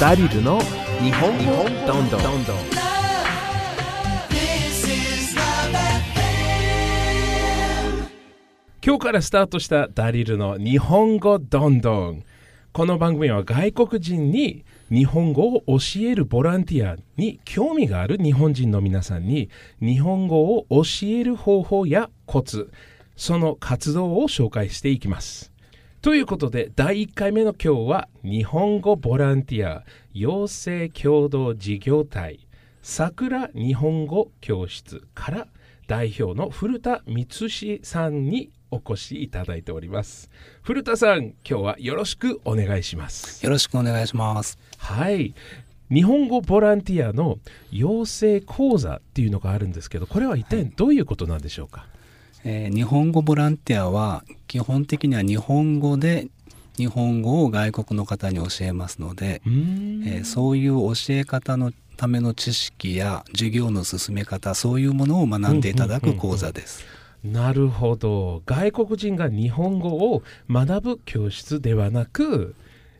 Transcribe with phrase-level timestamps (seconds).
[0.00, 0.60] ダリルの
[1.00, 2.56] 日本語どんどんどんどん
[8.84, 12.24] 今日からスタートしたダリルの日本語どんどん
[12.72, 19.50] この番組は外国人に日本語を教えるボランティアに興味がある日本人の皆さんに
[19.80, 22.72] 日本語を教える方法やコツ
[23.16, 25.51] その活動を紹介していきます。
[26.02, 32.40] ということで第1回目の今日は日本語ボランティア養成共同事業体。
[32.82, 35.46] 桜日本語教室から
[35.86, 40.28] 代表の古田光志さんにお越しいただいております。
[40.62, 43.46] 古田さん今日はよろしくお願いします。
[43.46, 44.58] よろしくお願いします。
[44.78, 45.34] はい。
[45.88, 47.38] 日本語ボランティアの
[47.70, 51.86] 養成講座っていうのがあるんですけどこれは一体どういうことなんでしょうか、
[52.42, 56.28] えー日本語ボランティアは基本的には日本語で
[56.76, 66.84] 日本語を外国の方に教えますので、えーそういう教え方のための知識や授業の進め方そういうものを学んでいただく講座です。
[67.24, 68.42] なるほど。
[68.44, 72.54] 外国人が日本語を学ぶ教室ではなく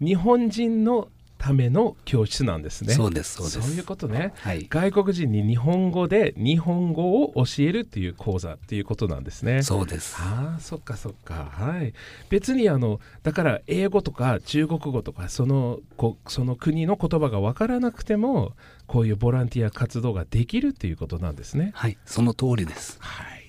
[0.00, 1.08] 日本人の
[1.44, 2.94] ための教室なんですね。
[2.94, 3.60] そうですそうです。
[3.60, 4.32] そういうことね。
[4.38, 9.62] はい、外国人に日本語で日本語を教えるっていう講座っていうことなんですね。
[9.62, 10.16] そうです。
[10.18, 11.50] ああそっかそっか。
[11.52, 11.92] はい。
[12.30, 18.54] 別にあのだから英語とか中国語とかそのこその国の言葉が分からなくても
[18.86, 21.72] こういうボランティア活動ができるっていうことなんですね。
[21.74, 22.96] はい、その通りです。
[23.00, 23.44] はい。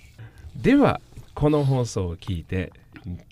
[0.58, 1.00] では
[1.34, 2.73] この放送を聞いて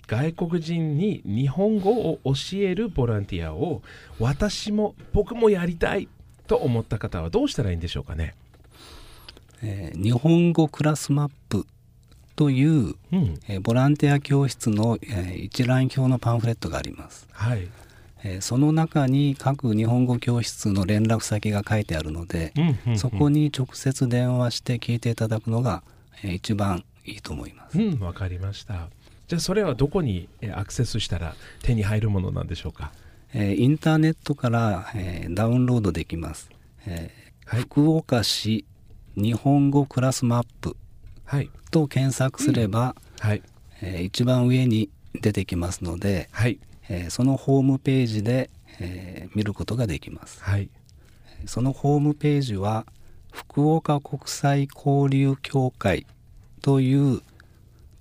[0.06, 3.82] 外国人に日本語を教えるボランティアを
[4.20, 6.08] 私も僕もやりたい
[6.46, 8.34] と思った方はどうしたらいいんでしょうかね？
[9.62, 11.66] えー日本語クラスマップ
[12.36, 12.70] という、
[13.12, 17.26] うんえーボランティア教室の、えー一覧表のパンフレットがあります。
[17.32, 17.66] はい、
[18.22, 25.82] えーその中に各日本語教室の連絡先が書いてあるので、うんうんうんそこに直接電話して聞いていただくのが、
[26.22, 27.78] えー一番いいと思います。
[27.80, 28.88] うん、わかりました。
[29.34, 32.92] じゃあそれはどこにえーアクセスしたら手に入るものなんでしょうか？
[33.32, 36.50] えーインターネットから、えーダウンロードできます。
[36.86, 38.64] えーはい福岡市
[39.16, 40.76] 日本語クラスマップ
[41.24, 43.42] はい、と検索すれば、はい、
[43.80, 44.88] えー一番上に
[45.20, 50.40] 出てきますので、はい、えーそのホームページで、えー見ることができます。
[50.42, 50.68] はい、
[51.46, 52.86] そのホームページは
[53.32, 56.06] 福岡国際交流協会
[56.62, 57.20] という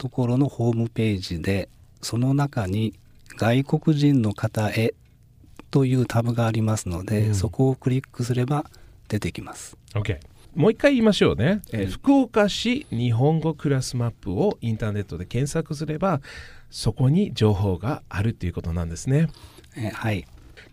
[0.03, 1.69] ところのホームページで
[2.02, 2.94] その中に
[3.38, 4.94] 外国人の方へ
[5.72, 8.66] というタブがありますので、うんそこをクリックすれば
[9.08, 9.78] 出てきます。
[9.94, 10.19] OK。
[10.56, 16.20] もう一回言いましょうね、えーはい福岡市日本語クラスマップをインターネットで検索すれば
[16.70, 19.30] そこに情報があるということなんですね。
[19.78, 20.28] えーはい、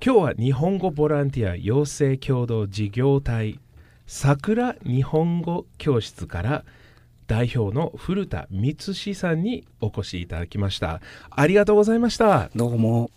[0.04, 3.60] 今日は日本語ボランティア養成共同事業体
[4.08, 6.64] 桜日本語教室から
[7.30, 11.00] 代表の古田光さんにお越しいただきました。
[11.30, 12.50] ありがとうございました。
[12.56, 13.12] どうも